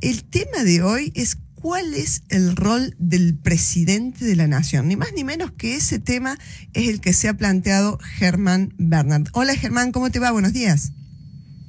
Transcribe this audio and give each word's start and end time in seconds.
El 0.00 0.24
tema 0.24 0.64
de 0.64 0.82
hoy 0.82 1.12
es 1.14 1.36
cuál 1.54 1.94
es 1.94 2.22
el 2.28 2.56
rol 2.56 2.94
del 2.98 3.36
presidente 3.36 4.24
de 4.24 4.36
la 4.36 4.46
nación. 4.46 4.88
Ni 4.88 4.96
más 4.96 5.12
ni 5.14 5.24
menos 5.24 5.52
que 5.52 5.76
ese 5.76 5.98
tema 5.98 6.38
es 6.72 6.88
el 6.88 7.00
que 7.00 7.12
se 7.12 7.28
ha 7.28 7.34
planteado 7.34 7.98
Germán 7.98 8.72
Bernard. 8.78 9.28
Hola 9.32 9.54
Germán, 9.56 9.92
¿cómo 9.92 10.10
te 10.10 10.18
va? 10.18 10.30
Buenos 10.30 10.52
días. 10.52 10.92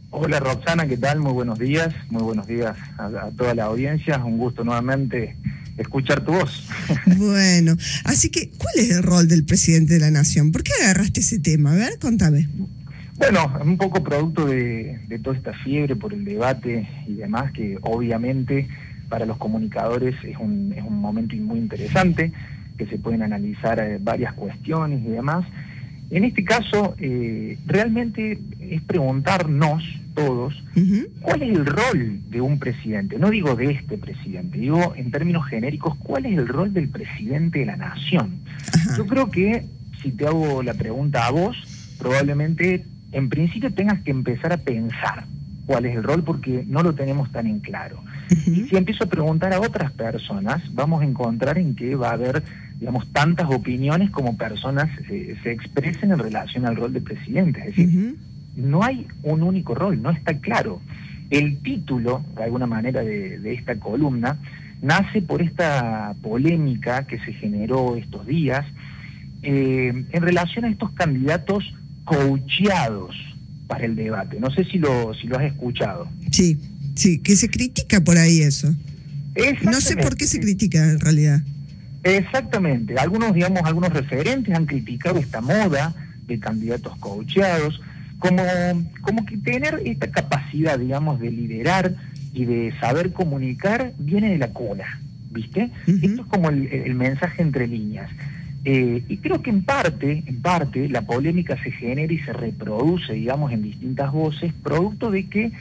Hola 0.09 0.39
Roxana, 0.39 0.87
¿qué 0.87 0.97
tal? 0.97 1.19
Muy 1.19 1.31
buenos 1.31 1.57
días. 1.59 1.93
Muy 2.09 2.23
buenos 2.23 2.47
días 2.47 2.75
a, 2.97 3.31
toda 3.37 3.55
la 3.55 3.65
audiencia. 3.65 4.23
Un 4.23 4.37
gusto 4.37 4.63
nuevamente 4.63 5.37
escuchar 5.77 6.23
tu 6.25 6.33
voz. 6.33 6.67
Bueno, 7.17 7.77
así 8.03 8.29
que, 8.29 8.49
¿cuál 8.57 8.73
es 8.77 8.91
el 8.91 9.03
rol 9.03 9.27
del 9.27 9.45
presidente 9.45 9.93
de 9.93 9.99
la 9.99 10.11
nación? 10.11 10.51
¿Por 10.51 10.63
qué 10.63 10.71
agarraste 10.83 11.21
ese 11.21 11.39
tema? 11.39 11.73
A 11.73 11.75
ver, 11.75 11.99
contame. 11.99 12.49
Bueno, 13.21 13.55
es 13.55 13.67
un 13.67 13.77
poco 13.77 14.01
producto 14.01 14.47
de, 14.47 14.97
toda 15.23 15.37
esta 15.37 15.53
fiebre 15.53 15.95
por 15.95 16.11
el 16.11 16.25
debate 16.25 16.89
y 17.07 17.13
demás, 17.13 17.51
que 17.51 17.77
obviamente 17.83 18.67
para 19.09 19.27
los 19.27 19.37
comunicadores 19.37 20.15
es 20.23 20.37
un, 20.39 20.73
es 20.75 20.83
un 20.83 20.99
momento 20.99 21.35
muy 21.35 21.59
interesante, 21.59 22.31
que 22.79 22.87
se 22.87 22.97
pueden 22.97 23.21
analizar 23.21 23.79
eh, 23.79 23.99
varias 24.01 24.33
cuestiones 24.33 25.05
y 25.05 25.09
demás. 25.09 25.45
En 26.09 26.23
este 26.23 26.43
caso, 26.43 26.95
eh, 26.97 27.59
realmente 27.67 28.39
es 28.59 28.81
preguntarnos 28.81 29.83
todos 30.15 30.55
cuál 31.21 31.43
es 31.43 31.55
el 31.55 31.67
rol 31.67 32.21
de 32.27 32.41
un 32.41 32.57
presidente. 32.57 33.19
No 33.19 33.29
digo 33.29 33.55
de 33.55 33.69
este 33.69 33.99
presidente, 33.99 34.57
digo 34.57 34.95
en 34.95 35.11
términos 35.11 35.45
genéricos, 35.45 35.95
cuál 35.97 36.25
es 36.25 36.35
el 36.35 36.47
rol 36.47 36.73
del 36.73 36.89
presidente 36.89 37.59
de 37.59 37.65
la 37.67 37.75
nación. 37.75 38.39
Yo 38.97 39.05
creo 39.05 39.29
que 39.29 39.67
si 40.01 40.09
te 40.09 40.25
hago 40.25 40.63
la 40.63 40.73
pregunta 40.73 41.27
a 41.27 41.29
vos, 41.29 41.55
probablemente 41.99 42.83
en 43.11 43.29
principio 43.29 43.73
tengas 43.73 44.01
que 44.01 44.11
empezar 44.11 44.53
a 44.53 44.57
pensar 44.57 45.25
cuál 45.65 45.85
es 45.85 45.95
el 45.95 46.03
rol 46.03 46.23
porque 46.23 46.63
no 46.67 46.83
lo 46.83 46.93
tenemos 46.93 47.31
tan 47.31 47.47
en 47.47 47.59
claro. 47.59 48.03
Y 48.29 48.63
si 48.63 48.77
empiezo 48.77 49.03
a 49.03 49.07
preguntar 49.07 49.53
a 49.53 49.59
otras 49.59 49.91
personas, 49.91 50.61
vamos 50.73 51.01
a 51.01 51.05
encontrar 51.05 51.57
en 51.57 51.75
que 51.75 51.95
va 51.95 52.09
a 52.09 52.13
haber, 52.13 52.43
digamos, 52.79 53.07
tantas 53.11 53.49
opiniones 53.49 54.09
como 54.09 54.37
personas 54.37 54.89
se, 55.07 55.51
expresen 55.51 56.11
en 56.11 56.19
relación 56.19 56.65
al 56.65 56.75
rol 56.75 56.93
de 56.93 57.01
presidente. 57.01 57.59
Es 57.59 57.75
decir, 57.75 58.15
no 58.55 58.83
hay 58.83 59.07
un 59.23 59.43
único 59.43 59.75
rol, 59.75 60.01
no 60.01 60.11
está 60.11 60.37
claro. 60.39 60.81
El 61.29 61.59
título, 61.59 62.23
de 62.35 62.43
alguna 62.43 62.67
manera, 62.67 63.01
de, 63.01 63.53
esta 63.53 63.75
columna 63.75 64.37
nace 64.81 65.21
por 65.21 65.41
esta 65.41 66.15
polémica 66.21 67.05
que 67.05 67.19
se 67.19 67.33
generó 67.33 67.95
estos 67.95 68.25
días 68.25 68.65
eh, 69.43 70.05
en 70.11 70.21
relación 70.21 70.65
a 70.65 70.69
estos 70.69 70.91
candidatos 70.91 71.63
coacheados 72.03 73.15
para 73.67 73.85
el 73.85 73.95
debate. 73.95 74.39
No 74.39 74.51
sé 74.51 74.65
si 74.65 74.77
lo, 74.77 75.13
si 75.13 75.27
lo 75.27 75.37
has 75.37 75.45
escuchado. 75.45 76.07
Sí, 76.31 76.57
sí, 76.95 77.19
que 77.19 77.35
se 77.35 77.49
critica 77.49 78.01
por 78.01 78.17
ahí 78.17 78.41
eso. 78.41 78.73
No 79.63 79.79
sé 79.79 79.95
por 79.97 80.17
qué 80.17 80.27
se 80.27 80.39
critica 80.39 80.83
en 80.83 80.99
realidad. 80.99 81.41
Exactamente. 82.03 82.95
Algunos, 82.95 83.33
digamos, 83.33 83.61
algunos 83.63 83.93
referentes 83.93 84.53
han 84.53 84.65
criticado 84.65 85.19
esta 85.19 85.39
moda 85.39 85.93
de 86.27 86.39
candidatos 86.39 86.97
coacheados, 86.97 87.79
como, 88.19 88.43
como 89.01 89.25
que 89.25 89.37
tener 89.37 89.81
esta 89.85 90.11
capacidad, 90.11 90.77
digamos, 90.77 91.19
de 91.19 91.31
liderar 91.31 91.95
y 92.33 92.45
de 92.45 92.73
saber 92.79 93.11
comunicar 93.13 93.93
viene 93.97 94.31
de 94.31 94.37
la 94.37 94.49
cuna, 94.49 94.99
¿viste? 95.31 95.71
Esto 95.87 96.21
es 96.21 96.27
como 96.27 96.49
el 96.49 96.95
mensaje 96.95 97.41
entre 97.41 97.67
líneas. 97.67 98.09
Eh, 98.63 99.03
y 99.07 99.17
creo 99.17 99.41
que 99.41 99.49
en 99.49 99.63
parte, 99.63 100.23
en 100.25 100.41
parte, 100.41 100.87
la 100.87 101.01
polémica 101.01 101.61
se 101.63 101.71
genera 101.71 102.13
y 102.13 102.19
se 102.19 102.31
reproduce, 102.31 103.13
digamos, 103.13 103.51
en 103.51 103.63
distintas 103.63 104.11
voces, 104.11 104.53
producto 104.53 105.09
de 105.09 105.27
que 105.27 105.51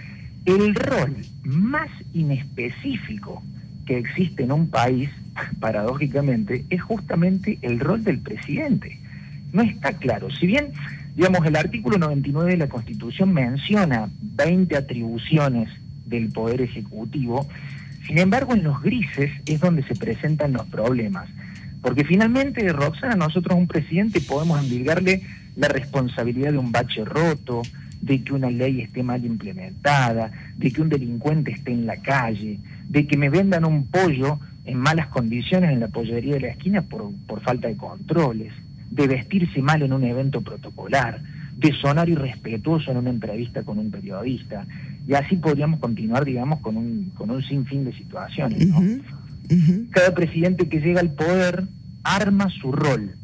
el 0.44 0.74
rol 0.74 1.16
más 1.44 1.88
inespecífico 2.12 3.42
que 3.86 3.98
existe 3.98 4.42
en 4.44 4.52
un 4.52 4.68
país, 4.68 5.10
paradójicamente, 5.60 6.64
es 6.68 6.82
justamente 6.82 7.58
el 7.62 7.80
rol 7.80 8.04
del 8.04 8.18
presidente. 8.18 8.98
No 9.52 9.62
está 9.62 9.94
claro. 9.94 10.30
Si 10.30 10.46
bien, 10.46 10.72
digamos, 11.16 11.44
el 11.46 11.56
artículo 11.56 11.98
99 11.98 12.52
de 12.52 12.56
la 12.58 12.68
Constitución 12.68 13.32
menciona 13.32 14.08
20 14.20 14.76
atribuciones 14.76 15.70
del 16.06 16.28
Poder 16.28 16.60
Ejecutivo, 16.60 17.48
sin 18.06 18.18
embargo, 18.18 18.54
en 18.54 18.62
los 18.62 18.82
grises 18.82 19.30
es 19.46 19.60
donde 19.60 19.82
se 19.84 19.94
presentan 19.94 20.52
los 20.52 20.66
problemas. 20.66 21.28
Porque 21.82 22.04
finalmente, 22.04 22.68
Roxana, 22.72 23.14
nosotros 23.16 23.56
un 23.58 23.66
presidente 23.66 24.20
podemos 24.20 24.62
endilgarle 24.62 25.22
la 25.56 25.68
responsabilidad 25.68 26.52
de 26.52 26.58
un 26.58 26.72
bache 26.72 27.04
roto, 27.04 27.62
de 28.00 28.22
que 28.22 28.32
una 28.32 28.50
ley 28.50 28.80
esté 28.80 29.02
mal 29.02 29.24
implementada, 29.24 30.30
de 30.56 30.70
que 30.70 30.80
un 30.80 30.88
delincuente 30.88 31.52
esté 31.52 31.72
en 31.72 31.86
la 31.86 31.96
calle, 31.96 32.58
de 32.88 33.06
que 33.06 33.16
me 33.16 33.28
vendan 33.28 33.64
un 33.64 33.86
pollo 33.86 34.38
en 34.64 34.78
malas 34.78 35.08
condiciones 35.08 35.70
en 35.70 35.80
la 35.80 35.88
pollería 35.88 36.34
de 36.34 36.40
la 36.40 36.48
esquina 36.48 36.82
por, 36.82 37.10
por 37.26 37.40
falta 37.42 37.68
de 37.68 37.76
controles, 37.76 38.52
de 38.90 39.06
vestirse 39.06 39.60
mal 39.62 39.82
en 39.82 39.92
un 39.92 40.04
evento 40.04 40.40
protocolar, 40.40 41.20
de 41.56 41.72
sonar 41.74 42.08
irrespetuoso 42.08 42.90
en 42.90 42.98
una 42.98 43.10
entrevista 43.10 43.62
con 43.62 43.78
un 43.78 43.90
periodista. 43.90 44.66
Y 45.06 45.14
así 45.14 45.36
podríamos 45.36 45.80
continuar, 45.80 46.24
digamos, 46.24 46.60
con 46.60 46.76
un, 46.76 47.12
con 47.14 47.30
un 47.30 47.42
sinfín 47.42 47.84
de 47.84 47.92
situaciones. 47.92 48.66
¿no? 48.66 48.80
Cada 49.90 50.14
presidente 50.14 50.68
que 50.68 50.80
llega 50.80 51.00
al 51.00 51.12
poder 51.12 51.64
arma 52.04 52.48
su 52.60 52.72
rol, 52.72 53.16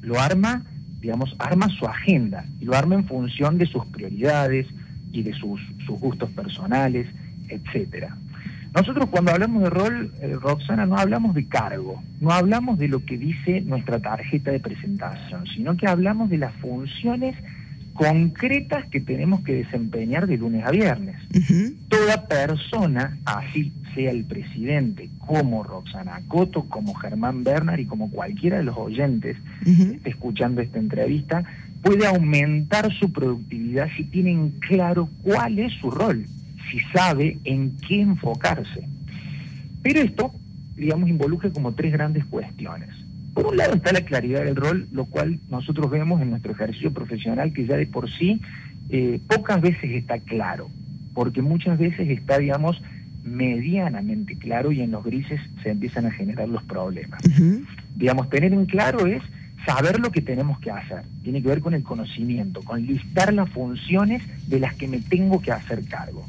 lo 0.00 0.20
arma, 0.20 0.64
digamos, 1.00 1.34
arma 1.38 1.68
su 1.68 1.86
agenda 1.86 2.44
y 2.60 2.64
lo 2.64 2.74
arma 2.74 2.94
en 2.94 3.06
función 3.06 3.58
de 3.58 3.66
sus 3.66 3.84
prioridades 3.86 4.66
y 5.12 5.22
de 5.22 5.32
sus, 5.34 5.60
gustos 5.86 6.30
personales, 6.30 7.06
etcétera. 7.48 8.16
Nosotros 8.74 9.10
cuando 9.10 9.32
hablamos 9.32 9.62
de 9.64 9.70
rol, 9.70 10.12
eh, 10.20 10.34
Roxana, 10.40 10.86
no 10.86 10.96
hablamos 10.96 11.34
de 11.34 11.46
cargo, 11.46 12.02
no 12.20 12.30
hablamos 12.30 12.78
de 12.78 12.88
lo 12.88 13.04
que 13.04 13.18
dice 13.18 13.60
nuestra 13.60 14.00
tarjeta 14.00 14.50
de 14.50 14.60
presentación, 14.60 15.44
sino 15.54 15.76
que 15.76 15.86
hablamos 15.86 16.30
de 16.30 16.38
las 16.38 16.54
funciones 16.54 17.36
concretas 17.92 18.86
que 18.86 19.00
tenemos 19.00 19.42
que 19.42 19.54
desempeñar 19.54 20.26
de 20.26 20.38
lunes 20.38 20.64
a 20.64 20.70
viernes. 20.70 21.16
Toda 21.88 22.26
persona, 22.26 23.18
así 23.26 23.70
sea 23.94 24.10
el 24.10 24.24
presidente, 24.24 25.08
como 25.18 25.62
Roxana 25.62 26.20
Coto, 26.28 26.64
como 26.64 26.94
Germán 26.94 27.44
Bernard 27.44 27.80
y 27.80 27.86
como 27.86 28.10
cualquiera 28.10 28.58
de 28.58 28.64
los 28.64 28.76
oyentes 28.76 29.36
que 29.64 29.70
esté 29.70 30.10
escuchando 30.10 30.60
esta 30.60 30.78
entrevista, 30.78 31.44
puede 31.82 32.06
aumentar 32.06 32.92
su 32.92 33.12
productividad 33.12 33.88
si 33.96 34.04
tienen 34.04 34.50
claro 34.60 35.08
cuál 35.22 35.58
es 35.58 35.72
su 35.80 35.90
rol, 35.90 36.24
si 36.70 36.80
sabe 36.94 37.38
en 37.44 37.76
qué 37.88 38.00
enfocarse. 38.00 38.86
Pero 39.82 40.00
esto, 40.00 40.32
digamos, 40.76 41.08
involucra 41.08 41.50
como 41.50 41.72
tres 41.72 41.92
grandes 41.92 42.24
cuestiones. 42.24 42.90
Por 43.34 43.46
un 43.46 43.56
lado 43.56 43.74
está 43.74 43.92
la 43.92 44.02
claridad 44.02 44.44
del 44.44 44.56
rol, 44.56 44.88
lo 44.92 45.06
cual 45.06 45.40
nosotros 45.50 45.90
vemos 45.90 46.20
en 46.20 46.30
nuestro 46.30 46.52
ejercicio 46.52 46.92
profesional 46.92 47.52
que 47.52 47.66
ya 47.66 47.76
de 47.76 47.86
por 47.86 48.10
sí 48.10 48.40
eh, 48.90 49.20
pocas 49.26 49.60
veces 49.60 49.90
está 49.90 50.18
claro, 50.18 50.70
porque 51.14 51.42
muchas 51.42 51.78
veces 51.78 52.08
está, 52.10 52.38
digamos, 52.38 52.80
medianamente 53.22 54.36
claro 54.36 54.72
y 54.72 54.80
en 54.80 54.90
los 54.90 55.04
grises 55.04 55.40
se 55.62 55.70
empiezan 55.70 56.06
a 56.06 56.10
generar 56.10 56.48
los 56.48 56.62
problemas. 56.64 57.22
Digamos, 57.94 58.28
tener 58.30 58.52
en 58.52 58.66
claro 58.66 59.06
es 59.06 59.22
saber 59.66 60.00
lo 60.00 60.10
que 60.10 60.20
tenemos 60.20 60.58
que 60.58 60.70
hacer. 60.70 61.02
Tiene 61.22 61.42
que 61.42 61.48
ver 61.48 61.60
con 61.60 61.74
el 61.74 61.82
conocimiento, 61.82 62.62
con 62.62 62.84
listar 62.84 63.32
las 63.32 63.48
funciones 63.50 64.22
de 64.48 64.60
las 64.60 64.74
que 64.74 64.88
me 64.88 65.00
tengo 65.00 65.40
que 65.40 65.52
hacer 65.52 65.84
cargo. 65.84 66.26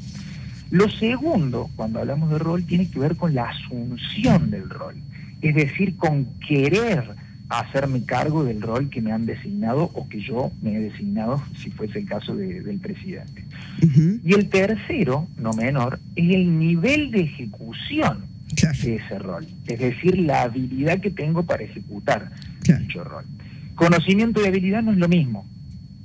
Lo 0.70 0.88
segundo, 0.88 1.70
cuando 1.76 2.00
hablamos 2.00 2.30
de 2.30 2.38
rol, 2.38 2.64
tiene 2.64 2.88
que 2.88 2.98
ver 2.98 3.16
con 3.16 3.34
la 3.34 3.48
asunción 3.48 4.50
del 4.50 4.68
rol 4.70 4.96
es 5.44 5.54
decir, 5.54 5.96
con 5.96 6.24
querer 6.48 7.04
hacerme 7.48 8.04
cargo 8.04 8.44
del 8.44 8.62
rol 8.62 8.88
que 8.88 9.00
me 9.00 9.12
han 9.12 9.26
designado 9.26 9.90
o 9.94 10.08
que 10.08 10.20
yo 10.20 10.50
me 10.62 10.76
he 10.76 10.80
designado, 10.80 11.42
si 11.58 11.70
fuese 11.70 12.00
el 12.00 12.06
caso 12.06 12.34
del 12.34 12.78
presidente. 12.78 13.44
Y 14.24 14.34
el 14.34 14.48
tercero, 14.48 15.28
no 15.38 15.52
menor, 15.52 16.00
es 16.16 16.34
el 16.34 16.58
nivel 16.58 17.10
de 17.10 17.20
ejecución 17.20 18.24
de 18.82 18.96
ese 18.96 19.18
rol, 19.18 19.46
es 19.66 19.78
decir, 19.78 20.18
la 20.18 20.42
habilidad 20.42 21.00
que 21.00 21.10
tengo 21.10 21.42
para 21.42 21.64
ejecutar 21.64 22.30
dicho 22.62 23.04
rol. 23.04 23.24
Conocimiento 23.74 24.40
y 24.42 24.46
habilidad 24.46 24.82
no 24.82 24.92
es 24.92 24.98
lo 24.98 25.08
mismo. 25.08 25.46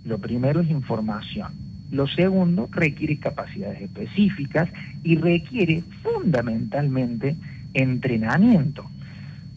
Lo 0.03 0.17
primero 0.17 0.61
es 0.61 0.69
información. 0.69 1.53
Lo 1.91 2.07
segundo 2.07 2.67
requiere 2.71 3.17
capacidades 3.17 3.81
específicas 3.81 4.69
y 5.03 5.15
requiere 5.15 5.83
fundamentalmente 6.03 7.35
entrenamiento. 7.73 8.89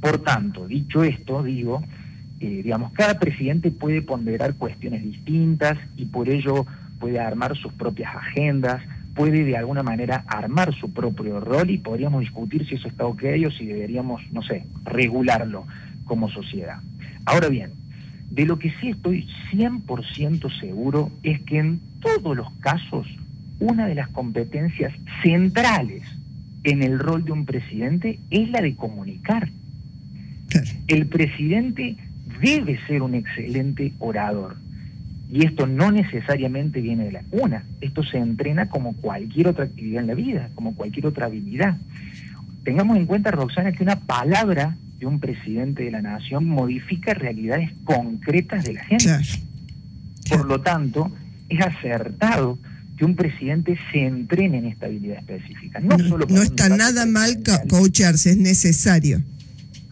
Por 0.02 0.19
tanto, 0.19 0.66
dicho 0.66 1.04
esto, 1.04 1.44
digo, 1.44 1.81
eh, 2.40 2.62
digamos, 2.64 2.93
cada 2.93 3.20
presidente 3.20 3.70
puede 3.70 4.02
ponderar 4.02 4.54
cuestiones 4.54 5.04
distintas 5.04 5.78
y 5.96 6.06
por 6.06 6.28
ello 6.28 6.66
puede 6.99 7.20
armar 7.20 7.56
sus 7.56 7.72
propias 7.72 8.12
agendas, 8.14 8.82
puede 9.14 9.44
de 9.44 9.56
alguna 9.56 9.84
manera 9.84 10.25
armar 10.26 10.75
su 10.75 10.93
propio 10.93 11.38
rol 11.38 11.70
y 11.70 11.78
podríamos 11.78 12.22
discutir 12.22 12.66
si 12.69 12.75
eso 12.75 12.88
está 12.88 13.06
ok 13.06 13.22
o 13.46 13.50
si 13.52 13.66
deberíamos, 13.66 14.20
no 14.32 14.43
sé, 14.43 14.64
regularlo 14.84 15.66
como 16.04 16.28
sociedad. 16.28 16.81
Ahora 17.25 17.49
bien, 17.49 17.70
de 18.28 18.44
lo 18.44 18.58
que 18.58 18.72
sí 18.81 18.90
estoy 18.90 19.28
100% 19.52 20.58
seguro 20.58 21.12
es 21.22 21.40
que 21.43 21.60
en 21.60 21.81
todos 22.00 22.37
los 22.37 22.52
casos 22.54 23.06
una 23.60 23.87
de 23.87 23.94
las 23.94 24.08
competencias 24.08 24.93
centrales 25.22 26.02
en 26.64 26.82
el 26.82 26.99
rol 26.99 27.25
de 27.25 27.31
un 27.31 27.46
presidente 27.46 28.19
es 28.31 28.50
la 28.50 28.60
de 28.60 28.75
comunicar. 28.75 29.49
El 30.88 31.06
presidente 31.06 31.96
debe 32.40 32.79
ser 32.87 33.02
un 33.02 33.14
excelente 33.14 33.93
orador. 33.99 34.56
Y 35.31 35.46
esto 35.46 35.67
no 35.67 35.90
necesariamente 35.90 36.82
viene 36.82 37.05
de 37.05 37.12
la 37.12 37.23
cuna, 37.23 37.64
esto 37.81 38.02
se 38.05 38.19
entrena 38.19 38.69
como 38.69 38.93
cualquier 38.94 39.49
otra 39.49 39.64
actividad 39.64 40.02
en 40.02 40.08
la 40.08 40.14
vida, 40.14 40.50
como 40.55 40.75
cualquier 40.75 41.06
otra 41.06 41.26
habilidad. 41.26 41.79
Tengamos 42.64 42.99
en 42.99 43.06
cuenta, 43.06 43.31
Roxana, 43.31 43.73
que 43.73 43.82
una 43.82 43.99
palabra 44.00 44.76
de 44.99 45.06
un 45.06 45.20
presidente 45.20 45.84
de 45.84 45.90
la 45.90 46.02
nación 46.02 46.46
modifica 46.46 47.14
realidades 47.14 47.70
concretas 47.85 48.64
de 48.64 48.75
la 48.75 48.85
gente. 48.85 49.08
Por 50.28 50.46
lo 50.46 50.61
tanto, 50.61 51.11
es 51.49 51.61
acertado 51.61 52.58
que 52.96 53.05
un 53.05 53.17
presidente 53.17 53.78
se 53.90 54.05
entrene 54.05 54.58
en 54.58 54.67
esta 54.67 54.87
habilidad 54.87 55.19
específica. 55.19 55.81
No, 55.81 55.99
solo 55.99 56.26
no 56.28 56.43
está 56.43 56.69
nada 56.69 57.06
mal 57.06 57.43
coacharse, 57.69 58.31
es 58.32 58.37
necesario. 58.37 59.23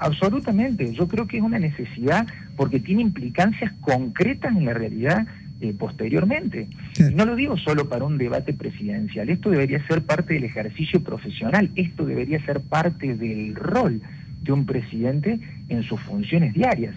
Absolutamente, 0.01 0.95
yo 0.95 1.07
creo 1.07 1.27
que 1.27 1.37
es 1.37 1.43
una 1.43 1.59
necesidad 1.59 2.27
porque 2.57 2.81
tiene 2.81 3.03
implicancias 3.03 3.71
concretas 3.83 4.57
en 4.57 4.65
la 4.65 4.73
realidad 4.73 5.27
eh, 5.61 5.75
posteriormente. 5.79 6.69
No 7.15 7.27
lo 7.27 7.37
digo 7.37 7.59
solo 7.59 7.87
para 7.87 8.07
un 8.07 8.17
debate 8.17 8.55
presidencial, 8.55 9.29
esto 9.29 9.51
debería 9.51 9.87
ser 9.87 10.01
parte 10.01 10.33
del 10.33 10.45
ejercicio 10.45 11.05
profesional, 11.05 11.71
esto 11.77 12.07
debería 12.07 12.43
ser 12.47 12.61
parte 12.61 13.15
del 13.15 13.55
rol 13.55 14.01
de 14.43 14.53
un 14.53 14.65
presidente 14.65 15.39
en 15.69 15.83
sus 15.83 16.01
funciones 16.01 16.55
diarias. 16.55 16.95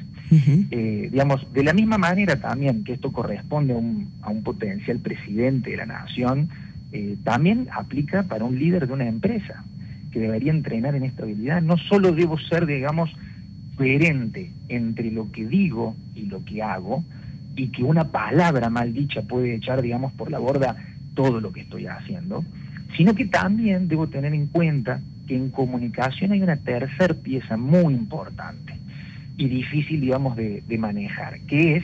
Eh, 0.71 1.09
digamos, 1.11 1.45
de 1.53 1.63
la 1.63 1.73
misma 1.73 1.97
manera 1.97 2.38
también 2.38 2.85
que 2.85 2.94
esto 2.94 3.11
corresponde 3.11 3.73
a 3.73 3.75
un, 3.75 4.11
a 4.21 4.29
un 4.29 4.44
potencial 4.44 4.97
presidente 5.00 5.71
de 5.71 5.77
la 5.77 5.85
nación, 5.85 6.47
eh, 6.94 7.17
también 7.25 7.67
aplica 7.69 8.23
para 8.23 8.45
un 8.45 8.57
líder 8.57 8.88
de 8.88 8.94
una 8.94 9.07
empresa 9.07 9.65
que 10.13 10.19
debería 10.19 10.51
entrenar 10.51 10.95
en 10.95 11.04
esta 11.04 11.24
habilidad. 11.24 11.62
No 11.62 11.77
solo 11.77 12.12
debo 12.12 12.38
ser, 12.38 12.65
digamos, 12.65 13.10
coherente 13.75 14.51
entre 14.69 15.12
lo 15.12 15.31
que 15.31 15.45
digo 15.45 15.95
y 16.15 16.27
lo 16.27 16.45
que 16.45 16.62
hago, 16.62 17.04
y 17.56 17.68
que 17.68 17.83
una 17.83 18.06
palabra 18.06 18.69
mal 18.69 18.94
dicha 18.94 19.21
puede 19.24 19.56
echar, 19.56 19.81
digamos, 19.81 20.13
por 20.13 20.31
la 20.31 20.39
borda 20.39 20.75
todo 21.13 21.39
lo 21.39 21.51
que 21.51 21.62
estoy 21.62 21.88
haciendo, 21.88 22.44
sino 22.98 23.13
que 23.13 23.25
también 23.25 23.88
debo 23.88 24.07
tener 24.07 24.33
en 24.33 24.48
cuenta 24.48 25.01
que 25.27 25.36
en 25.36 25.50
comunicación 25.50 26.31
hay 26.31 26.42
una 26.42 26.57
tercera 26.57 27.13
pieza 27.13 27.57
muy 27.57 27.94
importante 27.94 28.74
y 29.38 29.48
difícil, 29.48 30.01
digamos, 30.01 30.36
de, 30.36 30.63
manejar, 30.77 31.39
que 31.42 31.77
es 31.77 31.83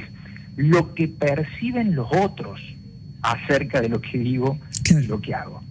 lo 0.55 0.93
que 0.93 1.07
perciben 1.07 1.95
los 1.95 2.07
otros 2.11 2.61
acerca 3.21 3.81
de 3.81 3.89
lo 3.89 4.01
que 4.01 4.17
digo 4.17 4.57
y 4.89 5.07
lo 5.07 5.21
que 5.21 5.33
hago. 5.33 5.61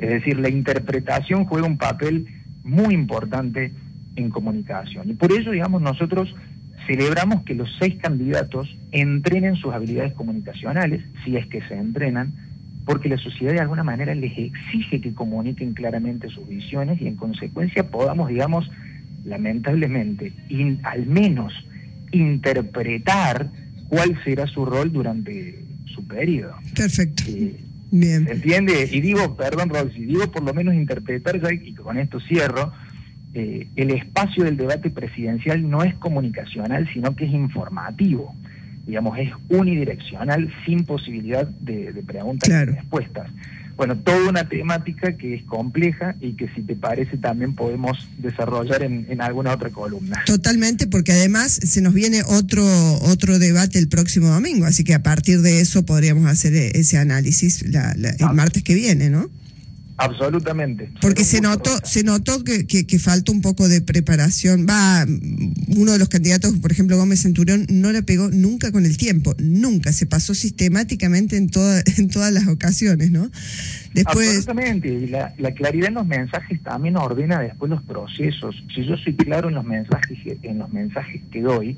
Es 0.00 0.08
decir, 0.08 0.38
la 0.38 0.48
interpretación 0.48 1.44
juega 1.44 1.66
un 1.66 1.76
papel 1.76 2.26
muy 2.64 2.94
importante 2.94 3.72
en 4.16 4.30
comunicación. 4.30 5.10
Y 5.10 5.12
por 5.12 5.30
eso, 5.30 5.50
digamos, 5.50 5.82
nosotros 5.82 6.34
celebramos 6.86 7.42
que 7.42 7.54
los 7.54 7.68
seis 7.78 7.96
candidatos 8.00 8.74
entrenen 8.92 9.56
sus 9.56 9.74
habilidades 9.74 10.14
comunicacionales, 10.14 11.02
si 11.22 11.36
es 11.36 11.46
que 11.48 11.60
se 11.68 11.74
entrenan, 11.74 12.32
porque 12.86 13.10
la 13.10 13.18
sociedad 13.18 13.52
de 13.52 13.60
alguna 13.60 13.84
manera 13.84 14.14
les 14.14 14.36
exige 14.38 15.02
que 15.02 15.12
comuniquen 15.12 15.74
claramente 15.74 16.30
sus 16.30 16.48
visiones 16.48 16.98
y 17.02 17.06
en 17.06 17.16
consecuencia 17.16 17.86
podamos, 17.90 18.30
digamos, 18.30 18.70
lamentablemente, 19.26 20.32
al 20.82 21.06
menos 21.06 21.52
interpretar 22.10 23.50
cuál 23.88 24.18
será 24.24 24.46
su 24.46 24.64
rol 24.64 24.90
durante 24.90 25.62
su 25.94 26.06
periodo. 26.06 26.54
Perfecto. 26.74 27.24
Eh, 27.28 27.60
Bien. 27.90 28.24
¿Se 28.24 28.32
entiende? 28.32 28.88
Y 28.90 29.00
digo, 29.00 29.36
perdón, 29.36 29.70
Roxy, 29.70 30.04
digo 30.04 30.30
por 30.30 30.42
lo 30.42 30.54
menos 30.54 30.74
interpretar, 30.74 31.40
y 31.62 31.74
con 31.74 31.98
esto 31.98 32.20
cierro, 32.20 32.72
eh, 33.34 33.66
el 33.76 33.90
espacio 33.90 34.44
del 34.44 34.56
debate 34.56 34.90
presidencial 34.90 35.68
no 35.68 35.82
es 35.82 35.94
comunicacional, 35.94 36.88
sino 36.92 37.14
que 37.14 37.24
es 37.26 37.32
informativo. 37.32 38.34
Digamos, 38.86 39.18
es 39.18 39.30
unidireccional, 39.48 40.52
sin 40.64 40.84
posibilidad 40.84 41.46
de, 41.46 41.92
preguntas 42.06 42.48
y 42.48 42.64
respuestas 42.64 43.30
bueno, 43.80 43.96
toda 43.96 44.28
una 44.28 44.46
temática 44.46 45.16
que 45.16 45.36
es 45.36 45.42
compleja 45.44 46.14
y 46.20 46.34
que 46.34 46.50
si 46.54 46.60
te 46.60 46.76
parece 46.76 47.16
también 47.16 47.54
podemos 47.54 47.96
desarrollar 48.18 48.82
en, 48.82 49.22
alguna 49.22 49.54
otra 49.54 49.70
columna. 49.70 50.22
Totalmente, 50.26 50.86
porque 50.86 51.12
además 51.12 51.58
se 51.62 51.80
nos 51.80 51.94
viene 51.94 52.22
otro, 52.26 52.62
otro 53.04 53.38
debate 53.38 53.78
el 53.78 53.88
próximo 53.88 54.28
domingo, 54.28 54.66
así 54.66 54.84
que 54.84 54.92
a 54.92 55.02
partir 55.02 55.40
de 55.40 55.62
eso 55.62 55.86
podríamos 55.86 56.26
hacer 56.26 56.52
ese 56.52 56.98
análisis 56.98 57.62
el 57.62 57.74
ah. 57.74 58.32
martes 58.34 58.62
que 58.62 58.74
viene, 58.74 59.08
¿no? 59.08 59.30
Absolutamente. 60.00 60.90
Porque 61.00 61.24
se 61.24 61.40
notó, 61.40 61.70
se 61.84 62.02
notó 62.02 62.42
que, 62.42 62.66
que, 62.66 62.98
faltó 62.98 63.32
un 63.32 63.42
poco 63.42 63.68
de 63.68 63.82
preparación. 63.82 64.66
Va, 64.68 65.04
uno 65.76 65.92
de 65.92 65.98
los 65.98 66.08
candidatos, 66.08 66.54
por 66.58 66.72
ejemplo, 66.72 66.96
Gómez 66.96 67.22
Centurión, 67.22 67.66
no 67.68 67.92
le 67.92 68.02
pegó 68.02 68.30
nunca 68.30 68.72
con 68.72 68.86
el 68.86 68.96
tiempo, 68.96 69.34
nunca. 69.38 69.92
Se 69.92 70.06
pasó 70.06 70.34
sistemáticamente 70.34 71.36
en, 71.36 71.50
toda, 71.50 71.82
en 71.98 72.08
todas 72.08 72.32
las 72.32 72.48
ocasiones, 72.48 73.10
¿no? 73.10 73.30
Después... 73.94 74.28
Absolutamente. 74.28 74.88
Y 74.88 75.06
la, 75.08 75.34
la 75.38 75.52
claridad 75.52 75.88
en 75.88 75.94
los 75.94 76.06
mensajes 76.06 76.62
también 76.62 76.96
ordena 76.96 77.40
después 77.40 77.70
los 77.70 77.82
procesos. 77.82 78.56
Si 78.74 78.86
yo 78.86 78.96
soy 78.96 79.14
claro 79.14 79.48
en 79.48 79.54
los 79.54 79.64
mensajes, 79.64 80.18
en 80.42 80.58
los 80.58 80.72
mensajes 80.72 81.20
que 81.30 81.42
doy, 81.42 81.76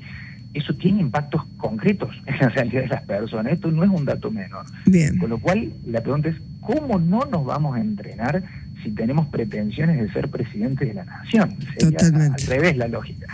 eso 0.53 0.73
tiene 0.75 1.01
impactos 1.01 1.41
concretos 1.57 2.09
en 2.25 2.37
la 2.37 2.49
realidad 2.49 2.81
de 2.83 2.87
las 2.87 3.03
personas. 3.03 3.53
Esto 3.53 3.71
no 3.71 3.83
es 3.83 3.89
un 3.89 4.05
dato 4.05 4.31
menor. 4.31 4.65
Bien. 4.85 5.17
Con 5.17 5.29
lo 5.29 5.39
cual, 5.39 5.73
la 5.85 6.01
pregunta 6.01 6.29
es, 6.29 6.35
¿cómo 6.65 6.99
no 6.99 7.25
nos 7.25 7.45
vamos 7.45 7.75
a 7.77 7.81
entrenar 7.81 8.43
si 8.83 8.91
tenemos 8.91 9.27
pretensiones 9.27 9.99
de 9.99 10.11
ser 10.11 10.29
presidente 10.29 10.85
de 10.85 10.93
la 10.93 11.05
nación? 11.05 11.57
Totalmente. 11.79 12.43
Al 12.43 12.49
revés 12.49 12.77
la 12.77 12.87
lógica. 12.87 13.27